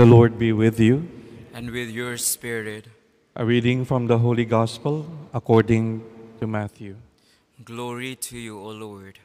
The 0.00 0.06
Lord 0.06 0.38
be 0.38 0.50
with 0.50 0.80
you. 0.80 1.06
and 1.52 1.70
with 1.70 1.90
your 1.90 2.16
spirit. 2.16 2.86
A 3.36 3.44
reading 3.44 3.84
from 3.84 4.06
the 4.06 4.16
Holy 4.16 4.46
Gospel 4.46 5.04
according 5.34 6.02
to 6.40 6.46
Matthew. 6.46 6.96
Glory 7.62 8.16
to 8.16 8.38
you, 8.38 8.58
O 8.58 8.70
Lord. 8.70 9.18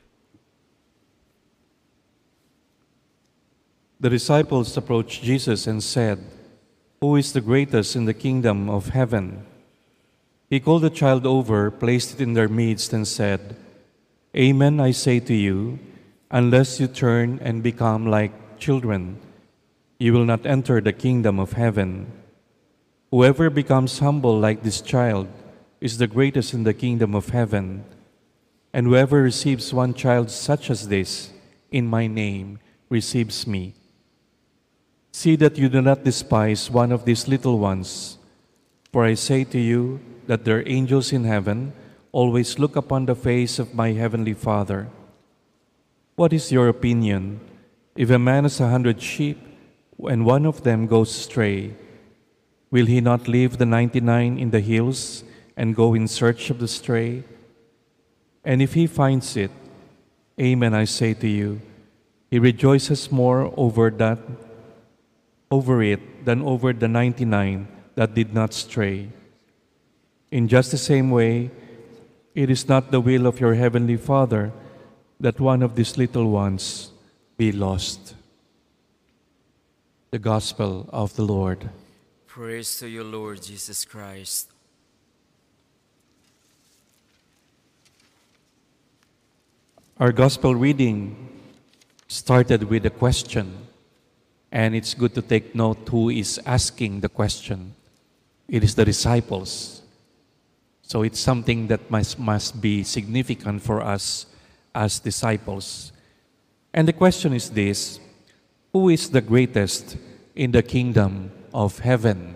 The 4.01 4.09
disciples 4.09 4.75
approached 4.75 5.23
Jesus 5.23 5.65
and 5.65 5.81
said, 5.81 6.19
Who 6.99 7.15
is 7.15 7.31
the 7.31 7.39
greatest 7.39 7.95
in 7.95 8.03
the 8.03 8.13
kingdom 8.13 8.69
of 8.69 8.89
heaven? 8.89 9.45
He 10.49 10.59
called 10.59 10.81
the 10.81 10.89
child 10.89 11.25
over, 11.25 11.71
placed 11.71 12.15
it 12.15 12.21
in 12.21 12.33
their 12.33 12.49
midst, 12.49 12.91
and 12.91 13.07
said, 13.07 13.55
Amen, 14.35 14.81
I 14.81 14.91
say 14.91 15.21
to 15.21 15.33
you, 15.33 15.79
unless 16.29 16.81
you 16.81 16.87
turn 16.87 17.39
and 17.41 17.63
become 17.63 18.07
like 18.07 18.59
children, 18.59 19.21
you 19.97 20.13
will 20.13 20.25
not 20.25 20.45
enter 20.45 20.81
the 20.81 20.93
kingdom 20.93 21.39
of 21.39 21.53
heaven. 21.53 22.11
Whoever 23.11 23.49
becomes 23.49 23.99
humble 23.99 24.37
like 24.37 24.63
this 24.63 24.81
child 24.81 25.27
is 25.79 25.97
the 25.97 26.07
greatest 26.07 26.53
in 26.53 26.63
the 26.63 26.73
kingdom 26.73 27.15
of 27.15 27.29
heaven. 27.29 27.85
And 28.73 28.87
whoever 28.87 29.21
receives 29.21 29.73
one 29.73 29.93
child 29.93 30.29
such 30.29 30.69
as 30.69 30.89
this 30.89 31.31
in 31.71 31.87
my 31.87 32.07
name 32.07 32.59
receives 32.89 33.47
me. 33.47 33.73
See 35.13 35.37
that 35.37 35.57
you 35.57 35.69
do 35.69 35.81
not 35.81 36.03
despise 36.03 36.69
one 36.69 36.91
of 36.91 37.05
these 37.05 37.27
little 37.27 37.57
ones, 37.57 38.17
for 38.91 39.05
I 39.05 39.13
say 39.13 39.45
to 39.45 39.59
you 39.59 40.01
that 40.27 40.43
their 40.43 40.67
angels 40.67 41.13
in 41.13 41.23
heaven 41.23 41.71
always 42.11 42.59
look 42.59 42.75
upon 42.75 43.05
the 43.05 43.15
face 43.15 43.59
of 43.59 43.75
my 43.75 43.93
heavenly 43.93 44.33
Father. 44.33 44.89
What 46.15 46.33
is 46.33 46.51
your 46.51 46.67
opinion? 46.67 47.39
If 47.95 48.09
a 48.09 48.19
man 48.19 48.43
has 48.43 48.59
a 48.59 48.67
hundred 48.67 49.01
sheep 49.01 49.39
and 50.03 50.25
one 50.25 50.45
of 50.45 50.63
them 50.63 50.87
goes 50.87 51.15
astray, 51.15 51.73
will 52.71 52.85
he 52.85 53.01
not 53.01 53.27
leave 53.27 53.57
the 53.57 53.65
ninety 53.65 54.01
nine 54.01 54.37
in 54.37 54.51
the 54.51 54.59
hills 54.59 55.23
and 55.55 55.75
go 55.75 55.93
in 55.93 56.07
search 56.07 56.49
of 56.49 56.59
the 56.59 56.67
stray? 56.67 57.23
And 58.43 58.61
if 58.61 58.73
he 58.73 58.87
finds 58.87 59.35
it, 59.37 59.51
Amen, 60.39 60.73
I 60.73 60.83
say 60.83 61.13
to 61.13 61.27
you, 61.27 61.61
he 62.29 62.39
rejoices 62.39 63.09
more 63.09 63.53
over 63.55 63.89
that 63.89 64.19
over 65.49 65.81
it 65.81 66.25
than 66.25 66.41
over 66.41 66.73
the 66.73 66.87
99 66.87 67.67
that 67.95 68.13
did 68.13 68.33
not 68.33 68.53
stray. 68.53 69.09
In 70.31 70.47
just 70.47 70.71
the 70.71 70.77
same 70.77 71.11
way, 71.11 71.51
it 72.33 72.49
is 72.49 72.67
not 72.67 72.91
the 72.91 72.99
will 72.99 73.25
of 73.25 73.39
your 73.39 73.53
heavenly 73.53 73.95
Father 73.95 74.51
that 75.19 75.39
one 75.39 75.63
of 75.63 75.75
these 75.75 75.97
little 75.97 76.29
ones 76.29 76.91
be 77.37 77.51
lost. 77.51 78.15
The 80.15 80.19
Gospel 80.19 80.87
of 80.93 81.13
the 81.17 81.23
Lord. 81.23 81.69
Praise 82.25 82.79
to 82.79 82.87
you, 82.87 83.03
Lord 83.03 83.43
Jesus 83.43 83.83
Christ. 83.83 84.49
Our 89.99 90.13
Gospel 90.13 90.55
reading 90.55 91.17
started 92.07 92.63
with 92.63 92.85
a 92.85 92.89
question, 92.89 93.57
and 94.53 94.73
it's 94.73 94.93
good 94.93 95.13
to 95.15 95.21
take 95.21 95.53
note 95.53 95.85
who 95.89 96.09
is 96.09 96.39
asking 96.45 97.01
the 97.01 97.09
question. 97.09 97.75
It 98.47 98.63
is 98.63 98.73
the 98.73 98.85
disciples. 98.85 99.81
So 100.81 101.03
it's 101.03 101.19
something 101.19 101.67
that 101.67 101.91
must, 101.91 102.17
must 102.17 102.61
be 102.61 102.83
significant 102.85 103.63
for 103.63 103.81
us 103.81 104.27
as 104.73 104.97
disciples. 104.97 105.91
And 106.73 106.87
the 106.87 106.93
question 106.93 107.33
is 107.33 107.49
this 107.49 107.99
Who 108.75 108.89
is 108.89 109.07
the 109.07 109.21
greatest 109.21 109.95
in 110.35 110.51
the 110.51 110.59
kingdom 110.59 111.31
of 111.53 111.79
heaven? 111.79 112.35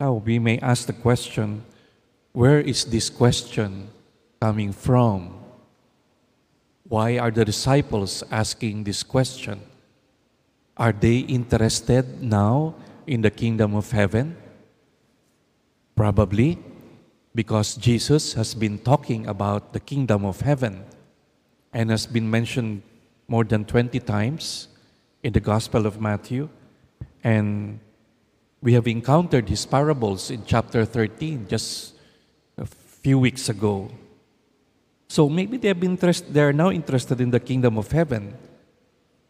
Now 0.00 0.14
we 0.14 0.38
may 0.38 0.56
ask 0.64 0.86
the 0.86 0.96
question 0.96 1.68
where 2.32 2.58
is 2.58 2.86
this 2.88 3.10
question 3.10 3.92
coming 4.40 4.72
from? 4.72 5.36
Why 6.88 7.18
are 7.18 7.30
the 7.30 7.44
disciples 7.44 8.24
asking 8.32 8.84
this 8.84 9.02
question? 9.02 9.60
Are 10.78 10.96
they 10.96 11.28
interested 11.28 12.22
now 12.22 12.74
in 13.06 13.20
the 13.20 13.30
kingdom 13.30 13.76
of 13.76 13.92
heaven? 13.92 14.40
Probably 15.94 16.56
because 17.34 17.76
Jesus 17.76 18.32
has 18.40 18.54
been 18.54 18.78
talking 18.78 19.26
about 19.26 19.74
the 19.74 19.80
kingdom 19.84 20.24
of 20.24 20.40
heaven 20.40 20.82
and 21.74 21.90
has 21.90 22.06
been 22.06 22.30
mentioned 22.30 22.80
more 23.32 23.44
than 23.44 23.64
20 23.64 23.98
times 24.00 24.68
in 25.22 25.32
the 25.32 25.40
Gospel 25.40 25.86
of 25.86 25.98
Matthew. 25.98 26.50
And 27.24 27.80
we 28.60 28.74
have 28.74 28.86
encountered 28.86 29.48
his 29.48 29.64
parables 29.64 30.30
in 30.30 30.44
chapter 30.44 30.84
13 30.84 31.48
just 31.48 31.94
a 32.58 32.66
few 32.66 33.18
weeks 33.18 33.48
ago. 33.48 33.88
So 35.08 35.30
maybe 35.30 35.56
they 35.56 35.68
have 35.68 35.82
interest, 35.82 36.28
they 36.28 36.42
are 36.42 36.52
now 36.52 36.70
interested 36.70 37.22
in 37.22 37.30
the 37.30 37.40
kingdom 37.40 37.78
of 37.78 37.90
heaven. 37.90 38.36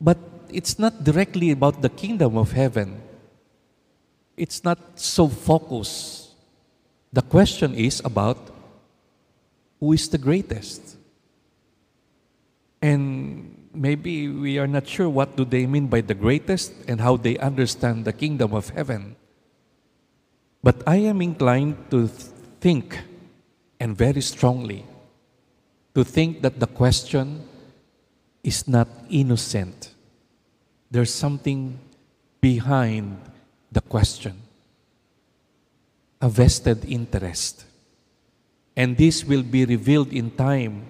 But 0.01 0.19
it's 0.49 0.81
not 0.81 1.05
directly 1.05 1.53
about 1.53 1.81
the 1.81 1.89
kingdom 1.89 2.37
of 2.37 2.51
heaven. 2.51 3.01
It's 4.37 4.65
not 4.65 4.99
so 4.99 5.29
focused. 5.29 6.35
The 7.13 7.23
question 7.23 7.77
is 7.77 8.03
about 8.05 8.51
who 9.79 9.93
is 9.93 10.09
the 10.09 10.19
greatest. 10.19 10.97
And 12.83 13.62
maybe 13.75 14.29
we 14.29 14.59
are 14.59 14.67
not 14.67 14.87
sure 14.87 15.09
what 15.09 15.37
do 15.37 15.45
they 15.45 15.67
mean 15.67 15.87
by 15.87 16.01
the 16.01 16.15
greatest 16.15 16.73
and 16.89 17.01
how 17.01 17.17
they 17.17 17.39
understand 17.39 18.05
the 18.05 18.13
kingdom 18.13 18.55
of 18.55 18.71
heaven. 18.71 19.17
But 20.63 20.83
I 20.87 20.97
am 20.97 21.21
inclined 21.21 21.91
to 21.91 22.09
think 22.61 23.01
and 23.81 23.97
very 23.97 24.21
strongly 24.21 24.87
to 25.95 26.05
think 26.05 26.43
that 26.43 26.61
the 26.61 26.67
question 26.67 27.43
is 28.45 28.69
not 28.69 28.89
innocent. 29.11 29.91
There's 30.91 31.13
something 31.13 31.79
behind 32.41 33.19
the 33.71 33.81
question 33.81 34.43
a 36.23 36.29
vested 36.29 36.85
interest. 36.85 37.65
And 38.77 38.97
this 38.97 39.25
will 39.25 39.43
be 39.43 39.67
revealed 39.67 40.13
in 40.13 40.31
time 40.31 40.87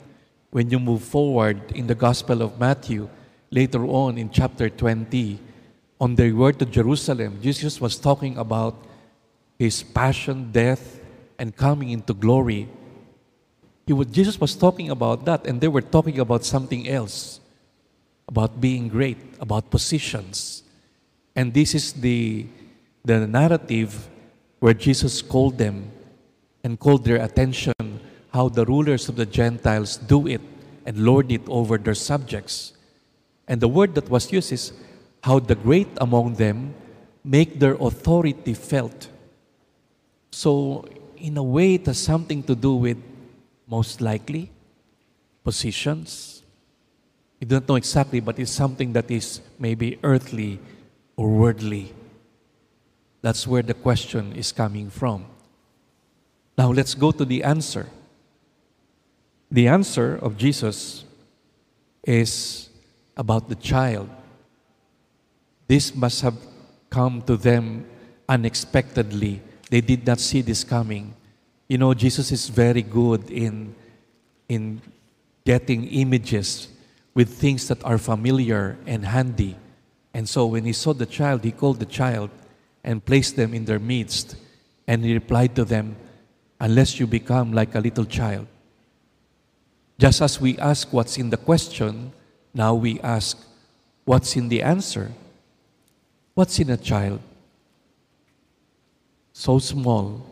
when 0.53 0.69
you 0.71 0.79
move 0.79 1.03
forward 1.03 1.73
in 1.73 1.89
the 1.89 1.97
Gospel 1.97 2.43
of 2.43 2.61
Matthew 2.61 3.09
later 3.51 3.85
on 3.89 4.19
in 4.19 4.31
chapter 4.31 4.69
20. 4.69 5.41
On 5.99 6.15
their 6.15 6.35
way 6.35 6.53
to 6.53 6.67
Jerusalem, 6.67 7.41
Jesus 7.41 7.81
was 7.81 7.97
talking 7.97 8.37
about 8.37 8.77
his 9.59 9.83
passion, 9.83 10.53
death, 10.53 11.01
and 11.39 11.57
coming 11.57 11.91
into 11.91 12.13
glory. 12.13 12.69
He 13.87 13.95
Jesus 14.13 14.39
was 14.39 14.55
talking 14.55 14.91
about 14.91 15.25
that, 15.25 15.47
and 15.47 15.61
they 15.61 15.69
were 15.69 15.83
talking 15.83 16.21
about 16.21 16.45
something 16.45 16.89
else 16.89 17.41
about 18.29 18.61
being 18.61 18.89
great, 18.89 19.19
about 19.41 19.71
positions. 19.71 20.63
And 21.35 21.55
this 21.55 21.75
is 21.75 21.93
the, 21.93 22.47
the 23.05 23.27
narrative 23.27 24.09
where 24.61 24.75
Jesus 24.75 25.23
called 25.23 25.57
them 25.57 25.91
and 26.63 26.79
called 26.79 27.05
their 27.05 27.23
attention 27.23 27.73
how 28.33 28.49
the 28.49 28.65
rulers 28.65 29.09
of 29.09 29.17
the 29.17 29.27
Gentiles 29.27 29.97
do 29.97 30.27
it 30.27 30.41
and 30.87 31.05
lord 31.05 31.31
it 31.31 31.43
over 31.47 31.79
their 31.79 31.95
subjects. 31.95 32.73
And 33.47 33.61
the 33.61 33.69
word 33.69 33.95
that 33.95 34.09
was 34.09 34.33
used 34.33 34.53
is 34.53 34.73
how 35.23 35.39
the 35.39 35.55
great 35.55 35.89
among 35.99 36.35
them 36.35 36.75
make 37.23 37.61
their 37.61 37.75
authority 37.75 38.55
felt. 38.55 39.09
So, 40.31 40.89
in 41.17 41.37
a 41.37 41.43
way, 41.43 41.75
it 41.75 41.87
has 41.87 41.99
something 41.99 42.43
to 42.45 42.55
do 42.55 42.75
with 42.75 42.99
most 43.69 44.01
likely 44.01 44.51
positions. 45.45 46.43
We 47.39 47.47
don't 47.47 47.69
know 47.69 47.77
exactly, 47.77 48.21
but 48.21 48.39
it's 48.39 48.51
something 48.51 48.93
that 48.95 49.11
is 49.11 49.41
maybe 49.59 49.99
earthly 50.03 50.59
or 51.17 51.29
worldly. 51.29 51.93
That's 53.21 53.47
where 53.47 53.63
the 53.63 53.75
question 53.75 54.33
is 54.33 54.51
coming 54.51 54.91
from. 54.91 55.27
Now 56.59 56.73
let's 56.73 56.95
go 56.95 57.13
to 57.13 57.25
the 57.25 57.45
answer. 57.45 57.87
The 59.53 59.69
answer 59.69 60.17
of 60.17 60.39
Jesus 60.39 61.05
is 62.03 62.71
about 63.15 63.51
the 63.51 63.55
child. 63.55 64.09
This 65.69 65.95
must 65.95 66.23
have 66.23 66.37
come 66.89 67.21
to 67.29 67.37
them 67.37 67.85
unexpectedly. 68.27 69.43
They 69.69 69.83
did 69.83 70.07
not 70.07 70.21
see 70.21 70.41
this 70.41 70.65
coming. 70.65 71.15
You 71.69 71.77
know, 71.77 71.93
Jesus 71.93 72.33
is 72.33 72.49
very 72.49 72.81
good 72.81 73.31
in, 73.31 73.75
in 74.49 74.81
getting 75.45 75.85
images 75.85 76.69
with 77.13 77.29
things 77.29 77.69
that 77.69 77.85
are 77.85 77.99
familiar 77.99 78.79
and 78.87 79.05
handy. 79.05 79.57
And 80.15 80.27
so 80.27 80.47
when 80.47 80.65
he 80.65 80.73
saw 80.73 80.95
the 80.95 81.05
child, 81.05 81.45
he 81.45 81.53
called 81.53 81.79
the 81.79 81.85
child 82.01 82.31
and 82.83 83.05
placed 83.05 83.37
them 83.37 83.53
in 83.53 83.67
their 83.67 83.79
midst. 83.79 84.35
And 84.87 85.05
he 85.05 85.13
replied 85.13 85.55
to 85.57 85.67
them, 85.67 85.97
Unless 86.59 86.99
you 86.99 87.07
become 87.07 87.53
like 87.53 87.75
a 87.75 87.81
little 87.81 88.07
child. 88.07 88.47
Just 89.99 90.21
as 90.21 90.41
we 90.41 90.59
ask 90.59 90.93
what's 90.93 91.19
in 91.19 91.31
the 91.31 91.37
question, 91.37 92.13
now 92.55 92.75
we 92.75 93.01
ask 93.01 93.39
what's 94.05 94.37
in 94.37 94.49
the 94.49 94.63
answer. 94.63 95.13
What's 96.35 96.59
in 96.59 96.71
a 96.71 96.77
child? 96.77 97.21
So 99.33 99.59
small, 99.59 100.25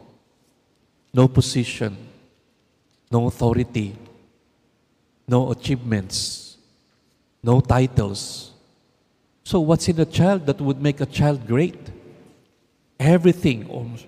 no 1.12 1.28
position, 1.28 1.96
no 3.10 3.26
authority, 3.26 3.96
no 5.26 5.50
achievements, 5.50 6.56
no 7.42 7.60
titles. 7.60 8.52
So, 9.44 9.60
what's 9.60 9.88
in 9.88 9.98
a 9.98 10.04
child 10.04 10.46
that 10.46 10.60
would 10.60 10.80
make 10.80 11.00
a 11.00 11.06
child 11.06 11.46
great? 11.46 11.78
Everything. 12.98 13.98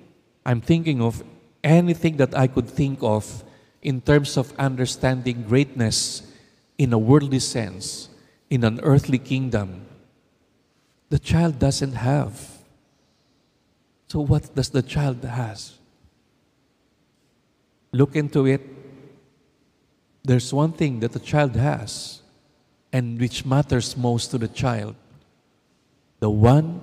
I'm 0.44 0.60
thinking 0.60 1.00
of 1.00 1.22
anything 1.64 2.16
that 2.18 2.36
I 2.36 2.46
could 2.46 2.68
think 2.68 2.98
of 3.02 3.42
in 3.82 4.00
terms 4.00 4.36
of 4.36 4.52
understanding 4.58 5.42
greatness 5.42 6.22
in 6.78 6.92
a 6.92 6.98
worldly 6.98 7.40
sense, 7.40 8.08
in 8.48 8.64
an 8.64 8.80
earthly 8.82 9.18
kingdom. 9.18 9.86
The 11.10 11.18
child 11.18 11.58
doesn't 11.58 11.92
have. 11.92 12.40
So, 14.08 14.20
what 14.20 14.54
does 14.54 14.70
the 14.70 14.82
child 14.82 15.22
has? 15.24 15.78
Look 17.92 18.16
into 18.16 18.46
it. 18.46 18.62
There's 20.24 20.54
one 20.54 20.72
thing 20.72 21.00
that 21.00 21.12
the 21.12 21.18
child 21.18 21.56
has, 21.56 22.22
and 22.92 23.20
which 23.20 23.44
matters 23.44 23.96
most 23.96 24.30
to 24.30 24.38
the 24.38 24.48
child 24.48 24.94
the 26.22 26.30
one 26.30 26.80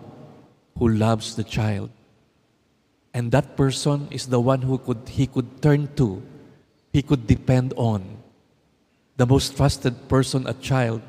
who 0.77 0.89
loves 0.89 1.37
the 1.37 1.45
child. 1.45 1.89
And 3.13 3.31
that 3.31 3.55
person 3.55 4.09
is 4.11 4.27
the 4.27 4.39
one 4.39 4.61
who 4.61 4.77
could, 4.77 5.07
he 5.07 5.27
could 5.27 5.61
turn 5.61 5.87
to, 5.95 6.21
he 6.91 7.01
could 7.01 7.27
depend 7.27 7.73
on. 7.75 8.17
The 9.17 9.25
most 9.25 9.57
trusted 9.57 10.07
person 10.07 10.47
a 10.47 10.53
child 10.53 11.01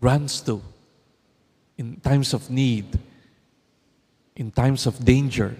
runs 0.00 0.40
to 0.42 0.62
in 1.78 2.00
times 2.00 2.34
of 2.34 2.50
need, 2.50 2.98
in 4.34 4.50
times 4.50 4.86
of 4.86 5.04
danger. 5.04 5.56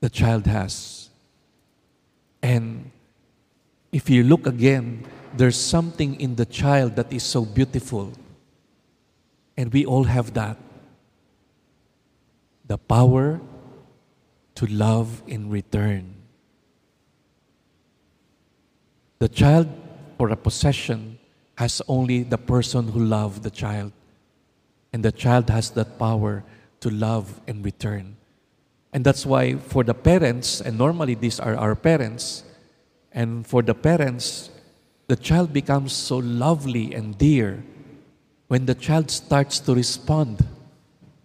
The 0.00 0.08
child 0.08 0.46
has. 0.46 1.10
And 2.42 2.90
if 3.92 4.08
you 4.08 4.22
look 4.22 4.46
again, 4.46 5.04
there's 5.36 5.56
something 5.58 6.20
in 6.20 6.36
the 6.36 6.46
child 6.46 6.96
that 6.96 7.12
is 7.12 7.22
so 7.22 7.44
beautiful. 7.44 8.12
And 9.56 9.72
we 9.72 9.84
all 9.84 10.04
have 10.04 10.34
that 10.34 10.56
the 12.68 12.76
power 12.76 13.40
to 14.54 14.66
love 14.66 15.22
in 15.26 15.48
return. 15.48 16.17
The 19.18 19.28
child, 19.28 19.68
for 20.16 20.30
a 20.30 20.36
possession, 20.36 21.18
has 21.56 21.82
only 21.88 22.22
the 22.22 22.38
person 22.38 22.88
who 22.88 23.00
loved 23.04 23.42
the 23.42 23.50
child. 23.50 23.92
And 24.92 25.04
the 25.04 25.12
child 25.12 25.50
has 25.50 25.70
that 25.70 25.98
power 25.98 26.44
to 26.80 26.90
love 26.90 27.40
in 27.46 27.62
return. 27.62 28.16
And 28.92 29.04
that's 29.04 29.26
why, 29.26 29.56
for 29.56 29.82
the 29.84 29.94
parents, 29.94 30.60
and 30.60 30.78
normally 30.78 31.14
these 31.14 31.40
are 31.40 31.56
our 31.56 31.74
parents, 31.74 32.44
and 33.12 33.46
for 33.46 33.62
the 33.62 33.74
parents, 33.74 34.50
the 35.08 35.16
child 35.16 35.52
becomes 35.52 35.92
so 35.92 36.18
lovely 36.18 36.94
and 36.94 37.16
dear 37.18 37.62
when 38.46 38.66
the 38.66 38.74
child 38.74 39.10
starts 39.10 39.58
to 39.60 39.74
respond 39.74 40.46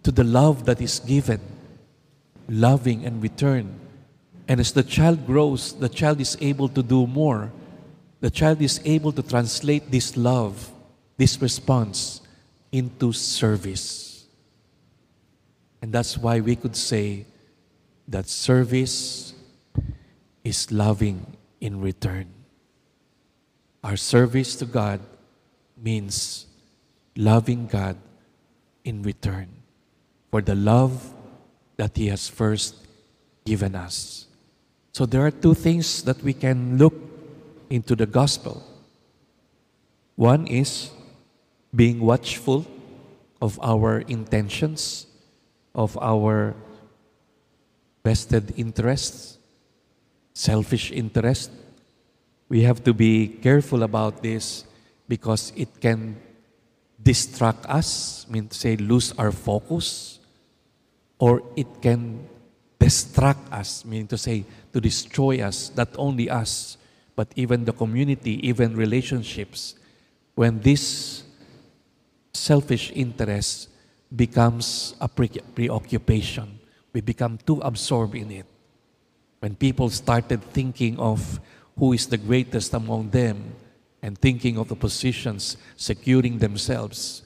to 0.02 0.10
the 0.10 0.24
love 0.24 0.64
that 0.66 0.80
is 0.80 0.98
given, 0.98 1.40
loving 2.48 3.02
in 3.02 3.20
return. 3.20 3.78
And 4.48 4.60
as 4.60 4.72
the 4.72 4.82
child 4.82 5.26
grows, 5.26 5.72
the 5.72 5.88
child 5.88 6.20
is 6.20 6.36
able 6.40 6.68
to 6.68 6.82
do 6.82 7.06
more. 7.06 7.50
The 8.24 8.30
child 8.30 8.62
is 8.62 8.80
able 8.86 9.12
to 9.12 9.22
translate 9.22 9.90
this 9.90 10.16
love, 10.16 10.72
this 11.18 11.42
response, 11.42 12.22
into 12.72 13.12
service. 13.12 14.24
And 15.82 15.92
that's 15.92 16.16
why 16.16 16.40
we 16.40 16.56
could 16.56 16.74
say 16.74 17.26
that 18.08 18.26
service 18.26 19.34
is 20.42 20.72
loving 20.72 21.36
in 21.60 21.82
return. 21.82 22.32
Our 23.84 23.98
service 23.98 24.56
to 24.56 24.64
God 24.64 25.00
means 25.76 26.46
loving 27.16 27.66
God 27.66 27.98
in 28.84 29.02
return 29.02 29.48
for 30.30 30.40
the 30.40 30.54
love 30.54 31.12
that 31.76 31.94
He 31.94 32.06
has 32.06 32.26
first 32.26 32.86
given 33.44 33.74
us. 33.74 34.24
So 34.94 35.04
there 35.04 35.26
are 35.26 35.30
two 35.30 35.52
things 35.52 36.02
that 36.04 36.22
we 36.22 36.32
can 36.32 36.78
look 36.78 37.13
into 37.70 37.96
the 37.96 38.06
gospel. 38.06 38.62
One 40.16 40.46
is 40.46 40.90
being 41.74 42.00
watchful 42.00 42.66
of 43.42 43.58
our 43.62 44.00
intentions, 44.00 45.06
of 45.74 45.98
our 46.00 46.54
vested 48.04 48.54
interests, 48.56 49.38
selfish 50.32 50.92
interest. 50.92 51.50
We 52.48 52.62
have 52.62 52.84
to 52.84 52.94
be 52.94 53.28
careful 53.28 53.82
about 53.82 54.22
this 54.22 54.64
because 55.08 55.52
it 55.56 55.80
can 55.80 56.16
distract 57.02 57.66
us, 57.66 58.24
I 58.28 58.32
mean 58.32 58.48
to 58.48 58.56
say 58.56 58.76
lose 58.76 59.12
our 59.18 59.32
focus, 59.32 60.20
or 61.18 61.42
it 61.56 61.66
can 61.82 62.26
distract 62.78 63.52
us, 63.52 63.84
meaning 63.84 64.06
to 64.08 64.18
say 64.18 64.44
to 64.72 64.80
destroy 64.80 65.40
us, 65.42 65.72
not 65.76 65.88
only 65.96 66.30
us, 66.30 66.76
but 67.16 67.28
even 67.36 67.64
the 67.64 67.72
community, 67.72 68.46
even 68.46 68.76
relationships. 68.76 69.74
When 70.34 70.60
this 70.60 71.22
selfish 72.32 72.90
interest 72.94 73.68
becomes 74.14 74.94
a 75.00 75.08
pre- 75.08 75.28
preoccupation, 75.54 76.58
we 76.92 77.00
become 77.00 77.38
too 77.38 77.60
absorbed 77.60 78.14
in 78.14 78.30
it. 78.30 78.46
When 79.40 79.54
people 79.54 79.90
started 79.90 80.42
thinking 80.52 80.98
of 80.98 81.40
who 81.78 81.92
is 81.92 82.06
the 82.06 82.16
greatest 82.16 82.74
among 82.74 83.10
them 83.10 83.54
and 84.02 84.18
thinking 84.18 84.58
of 84.58 84.68
the 84.68 84.76
positions, 84.76 85.56
securing 85.76 86.38
themselves, 86.38 87.22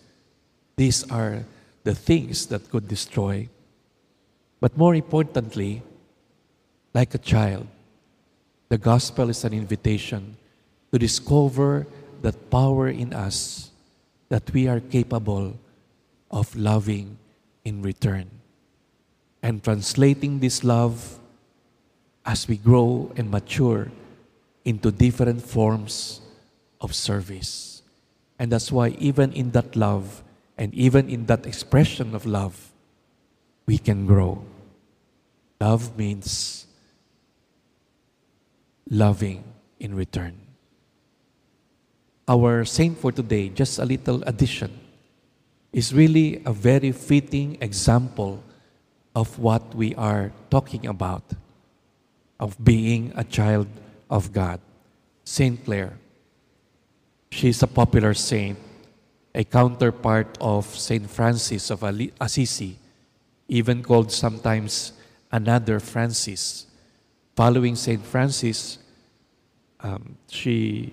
these 0.76 1.08
are 1.11 1.44
the 1.85 1.94
things 1.94 2.46
that 2.46 2.70
could 2.70 2.88
destroy. 2.88 3.49
But 4.61 4.76
more 4.76 4.94
importantly, 4.94 5.82
like 6.93 7.14
a 7.14 7.19
child, 7.19 7.67
the 8.69 8.79
gospel 8.79 9.31
is 9.31 9.44
an 9.44 9.53
invitation 9.53 10.37
to 10.93 10.99
discover 10.99 11.87
that 12.23 12.50
power 12.50 12.88
in 12.88 13.12
us 13.12 13.70
that 14.29 14.50
we 14.53 14.69
are 14.69 14.81
capable 14.81 15.56
of 16.31 16.55
loving 16.55 17.17
in 17.65 17.82
return 17.82 18.28
and 19.43 19.62
translating 19.62 20.40
this 20.40 20.64
love 20.64 21.19
as 22.26 22.47
we 22.47 22.57
grow 22.57 23.11
and 23.16 23.31
mature 23.31 23.90
into 24.64 24.90
different 24.90 25.40
forms 25.40 26.21
of 26.81 26.95
service. 26.95 27.83
And 28.38 28.52
that's 28.52 28.71
why, 28.71 28.88
even 28.99 29.33
in 29.33 29.52
that 29.52 29.75
love 29.75 30.23
and 30.59 30.75
even 30.75 31.09
in 31.09 31.26
that 31.26 31.47
expression 31.47 32.14
of 32.14 32.26
love, 32.26 32.73
we 33.66 33.78
can 33.78 34.07
grow. 34.07 34.45
Love 35.61 35.97
means 35.97 36.68
loving 38.90 39.45
in 39.80 39.95
return. 39.95 40.35
Our 42.26 42.64
saint 42.64 42.99
for 42.99 43.12
today, 43.12 43.49
just 43.49 43.78
a 43.78 43.85
little 43.85 44.23
addition, 44.25 44.78
is 45.73 45.95
really 45.95 46.42
a 46.45 46.52
very 46.52 46.92
fitting 46.92 47.59
example 47.61 48.42
of 49.14 49.38
what 49.38 49.75
we 49.75 49.95
are 49.95 50.33
talking 50.50 50.87
about 50.87 51.25
of 52.38 52.57
being 52.62 53.12
a 53.16 53.25
child 53.25 53.66
of 54.11 54.33
God. 54.33 54.61
Saint 55.25 55.64
Clare. 55.64 55.99
She's 57.30 57.62
a 57.62 57.66
popular 57.66 58.14
saint, 58.14 58.59
a 59.35 59.45
counterpart 59.45 60.38
of 60.40 60.64
Saint 60.64 61.11
Francis 61.11 61.71
of 61.71 61.83
Assisi, 62.21 62.78
even 63.49 63.83
called 63.83 64.11
sometimes 64.11 64.92
another 65.30 65.80
Francis. 65.80 66.68
Following 67.38 67.76
Saint 67.76 68.02
Francis, 68.02 68.83
um, 69.78 70.18
she 70.26 70.90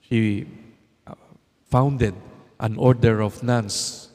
she 0.00 0.48
uh, 1.06 1.12
founded 1.68 2.14
an 2.58 2.78
order 2.80 3.20
of 3.20 3.42
nuns 3.42 4.08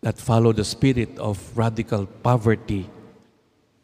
that 0.00 0.16
follow 0.16 0.54
the 0.54 0.64
spirit 0.64 1.12
of 1.18 1.36
radical 1.52 2.06
poverty, 2.24 2.88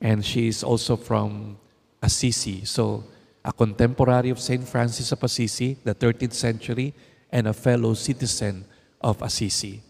and 0.00 0.24
she 0.24 0.48
is 0.48 0.64
also 0.64 0.96
from 0.96 1.58
Assisi. 2.00 2.64
So, 2.64 3.04
a 3.44 3.52
contemporary 3.52 4.30
of 4.30 4.40
Saint 4.40 4.66
Francis 4.66 5.12
of 5.12 5.22
Assisi, 5.22 5.76
the 5.84 5.94
13th 5.94 6.32
century, 6.32 6.94
and 7.30 7.46
a 7.46 7.52
fellow 7.52 7.92
citizen 7.92 8.64
of 9.02 9.20
Assisi. 9.20 9.82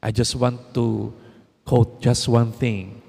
I 0.00 0.12
just 0.12 0.36
want 0.36 0.74
to 0.74 1.12
quote 1.64 2.00
just 2.00 2.28
one 2.28 2.52
thing 2.52 3.02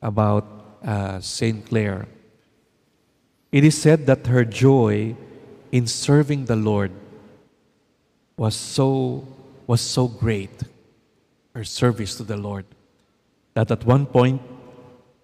about 0.00 0.46
uh, 0.86 1.18
Saint 1.18 1.66
Clare. 1.66 2.06
It 3.54 3.62
is 3.62 3.78
said 3.78 4.06
that 4.06 4.26
her 4.26 4.44
joy 4.44 5.14
in 5.70 5.86
serving 5.86 6.46
the 6.46 6.56
Lord 6.56 6.90
was 8.36 8.56
so 8.56 9.28
was 9.68 9.80
so 9.80 10.08
great 10.08 10.50
her 11.54 11.62
service 11.62 12.16
to 12.16 12.24
the 12.24 12.36
Lord 12.36 12.66
that 13.54 13.70
at 13.70 13.86
one 13.86 14.06
point 14.06 14.42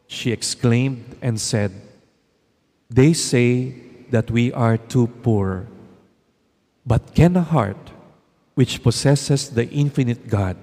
she 0.06 0.30
exclaimed 0.30 1.16
and 1.20 1.40
said, 1.40 1.72
They 2.88 3.14
say 3.14 3.74
that 4.10 4.30
we 4.30 4.52
are 4.52 4.78
too 4.78 5.08
poor, 5.26 5.66
but 6.86 7.16
can 7.16 7.34
a 7.34 7.42
heart 7.42 7.90
which 8.54 8.84
possesses 8.84 9.50
the 9.50 9.68
infinite 9.70 10.28
God 10.28 10.56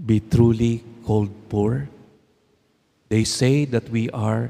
be 0.00 0.18
truly 0.18 0.82
called 1.04 1.28
poor? 1.50 1.90
They 3.10 3.24
say 3.24 3.66
that 3.66 3.90
we 3.90 4.08
are 4.16 4.48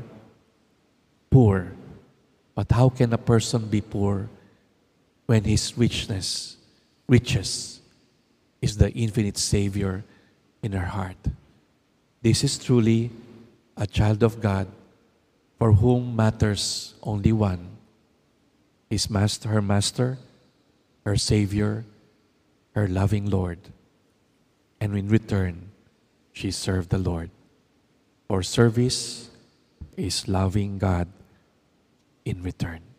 poor, 1.29 1.73
but 2.55 2.71
how 2.71 2.89
can 2.89 3.13
a 3.13 3.19
person 3.19 3.67
be 3.67 3.81
poor 3.81 4.29
when 5.27 5.45
his 5.45 5.77
richness, 5.77 6.57
riches, 7.09 7.81
is 8.63 8.77
the 8.77 8.91
infinite 8.93 9.37
Savior 9.37 10.05
in 10.63 10.73
her 10.73 10.87
heart? 10.87 11.19
This 12.23 12.45
is 12.45 12.57
truly 12.59 13.11
a 13.77 13.87
child 13.87 14.23
of 14.23 14.41
God 14.41 14.69
for 15.59 15.73
whom 15.73 16.17
matters 16.17 16.95
only 17.03 17.33
one 17.33 17.71
his 18.91 19.11
master, 19.11 19.49
her 19.49 19.63
master, 19.63 20.19
her 21.05 21.17
Savior, 21.17 21.85
her 22.77 22.87
loving 22.87 23.29
Lord. 23.29 23.59
And 24.81 24.97
in 24.97 25.09
return, 25.09 25.73
she 26.33 26.53
served 26.53 26.91
the 26.91 26.99
Lord. 26.99 27.31
For 28.29 28.43
service 28.43 29.31
is 29.97 30.29
loving 30.29 30.79
God 30.79 31.09
in 32.25 32.43
return. 32.43 32.94